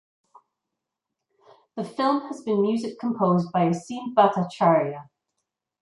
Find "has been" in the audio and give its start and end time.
2.21-2.63